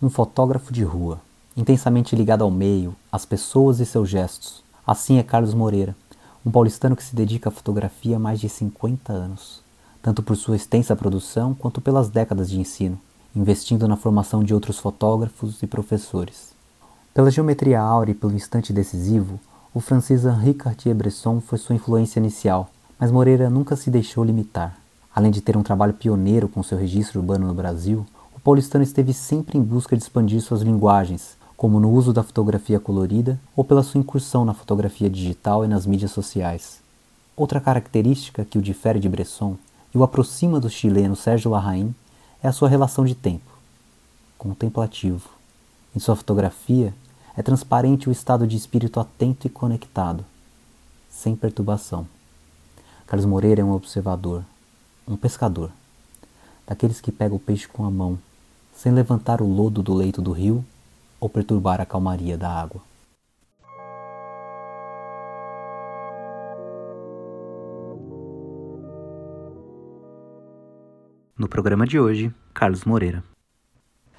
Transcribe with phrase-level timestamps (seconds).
[0.00, 1.18] Um fotógrafo de rua,
[1.56, 4.62] intensamente ligado ao meio, às pessoas e seus gestos.
[4.86, 5.96] Assim é Carlos Moreira,
[6.44, 9.62] um paulistano que se dedica à fotografia há mais de 50 anos,
[10.02, 13.00] tanto por sua extensa produção quanto pelas décadas de ensino,
[13.34, 16.54] investindo na formação de outros fotógrafos e professores.
[17.14, 19.40] Pela geometria áurea e pelo instante decisivo,
[19.72, 22.68] o francês Henri Cartier-Bresson foi sua influência inicial,
[23.00, 24.78] mas Moreira nunca se deixou limitar.
[25.14, 28.06] Além de ter um trabalho pioneiro com seu registro urbano no Brasil,
[28.46, 33.40] paulistano esteve sempre em busca de expandir suas linguagens, como no uso da fotografia colorida
[33.56, 36.80] ou pela sua incursão na fotografia digital e nas mídias sociais.
[37.36, 39.56] Outra característica que o difere de Bresson
[39.92, 41.92] e o aproxima do chileno Sérgio Larraín
[42.40, 43.50] é a sua relação de tempo.
[44.38, 45.28] Contemplativo.
[45.92, 46.94] Em sua fotografia,
[47.36, 50.24] é transparente o estado de espírito atento e conectado,
[51.10, 52.06] sem perturbação.
[53.08, 54.44] Carlos Moreira é um observador,
[55.04, 55.72] um pescador,
[56.64, 58.16] daqueles que pega o peixe com a mão
[58.76, 60.62] sem levantar o lodo do leito do rio
[61.18, 62.82] ou perturbar a calmaria da água.
[71.38, 73.24] No programa de hoje, Carlos Moreira.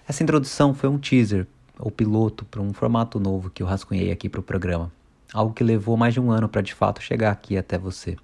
[0.08, 1.46] Essa introdução foi um teaser,
[1.78, 4.92] ou piloto, para um formato novo que eu rascunhei aqui para o programa.
[5.34, 8.18] Algo que levou mais de um ano para de fato chegar aqui até você.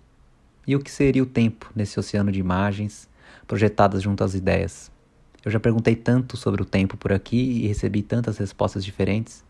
[0.65, 3.07] E o que seria o tempo nesse oceano de imagens
[3.45, 4.92] projetadas junto às ideias?
[5.45, 9.43] Eu já perguntei tanto sobre o tempo por aqui e recebi tantas respostas diferentes,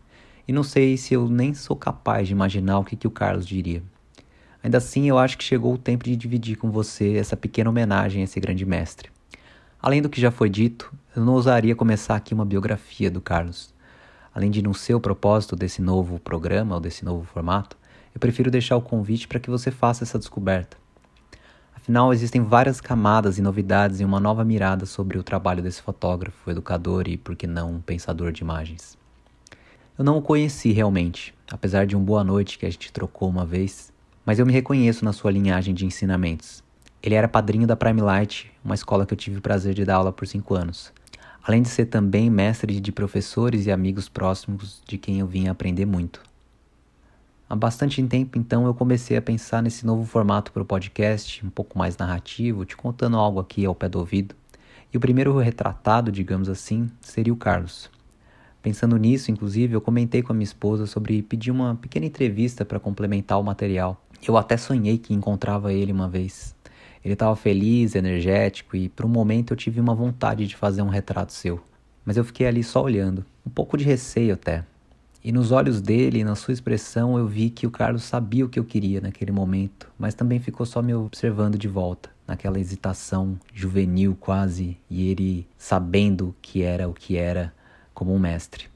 [0.46, 3.46] e não sei se eu nem sou capaz de imaginar o que, que o Carlos
[3.46, 3.80] diria.
[4.62, 8.22] Ainda assim, eu acho que chegou o tempo de dividir com você essa pequena homenagem
[8.22, 9.10] a esse grande mestre.
[9.80, 13.72] Além do que já foi dito, eu não ousaria começar aqui uma biografia do Carlos.
[14.34, 17.76] Além de não ser o propósito desse novo programa ou desse novo formato,
[18.12, 20.76] eu prefiro deixar o convite para que você faça essa descoberta.
[21.84, 26.50] Afinal, existem várias camadas e novidades e uma nova mirada sobre o trabalho desse fotógrafo,
[26.50, 28.96] educador e, por que não, pensador de imagens.
[29.98, 33.44] Eu não o conheci realmente, apesar de um boa noite que a gente trocou uma
[33.44, 33.92] vez,
[34.24, 36.64] mas eu me reconheço na sua linhagem de ensinamentos.
[37.02, 39.96] Ele era padrinho da Prime Light, uma escola que eu tive o prazer de dar
[39.96, 40.90] aula por cinco anos.
[41.42, 45.84] Além de ser também mestre de professores e amigos próximos de quem eu vinha aprender
[45.84, 46.22] muito.
[47.54, 51.48] Há bastante tempo, então, eu comecei a pensar nesse novo formato para o podcast, um
[51.48, 54.34] pouco mais narrativo, te contando algo aqui ao pé do ouvido.
[54.92, 57.88] E o primeiro retratado, digamos assim, seria o Carlos.
[58.60, 62.80] Pensando nisso, inclusive, eu comentei com a minha esposa sobre pedir uma pequena entrevista para
[62.80, 64.04] complementar o material.
[64.26, 66.56] Eu até sonhei que encontrava ele uma vez.
[67.04, 70.88] Ele estava feliz, energético e por um momento eu tive uma vontade de fazer um
[70.88, 71.60] retrato seu.
[72.04, 74.64] Mas eu fiquei ali só olhando, um pouco de receio até.
[75.24, 78.58] E nos olhos dele, na sua expressão, eu vi que o Carlos sabia o que
[78.58, 84.14] eu queria naquele momento, mas também ficou só me observando de volta, naquela hesitação juvenil
[84.20, 87.54] quase, e ele sabendo que era o que era
[87.94, 88.66] como um mestre.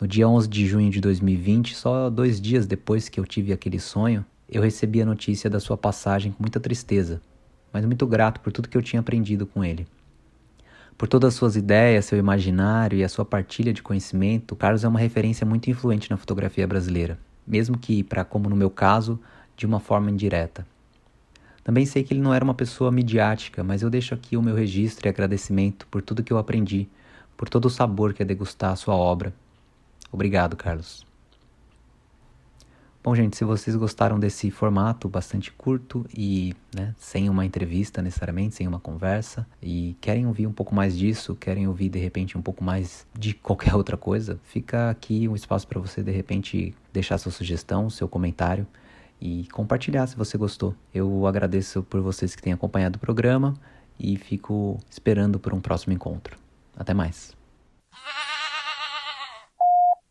[0.00, 3.78] No dia 11 de junho de 2020, só dois dias depois que eu tive aquele
[3.78, 7.20] sonho, eu recebi a notícia da sua passagem com muita tristeza,
[7.70, 9.86] mas muito grato por tudo que eu tinha aprendido com ele.
[10.98, 14.88] Por todas as suas ideias, seu imaginário e a sua partilha de conhecimento, Carlos é
[14.88, 17.16] uma referência muito influente na fotografia brasileira,
[17.46, 19.16] mesmo que, para como no meu caso,
[19.56, 20.66] de uma forma indireta.
[21.62, 24.56] Também sei que ele não era uma pessoa midiática, mas eu deixo aqui o meu
[24.56, 26.88] registro e agradecimento por tudo que eu aprendi,
[27.36, 29.32] por todo o sabor que é degustar a sua obra.
[30.10, 31.06] Obrigado, Carlos.
[33.02, 38.56] Bom, gente, se vocês gostaram desse formato bastante curto e né, sem uma entrevista necessariamente,
[38.56, 42.42] sem uma conversa, e querem ouvir um pouco mais disso, querem ouvir de repente um
[42.42, 47.18] pouco mais de qualquer outra coisa, fica aqui um espaço para você de repente deixar
[47.18, 48.66] sua sugestão, seu comentário
[49.20, 50.74] e compartilhar se você gostou.
[50.92, 53.54] Eu agradeço por vocês que têm acompanhado o programa
[53.98, 56.36] e fico esperando por um próximo encontro.
[56.76, 57.37] Até mais.